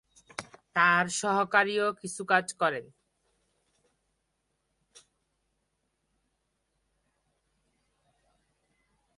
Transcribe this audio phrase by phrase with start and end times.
[0.75, 2.85] তাঁর সহকারীও কিছু কাজ করেন।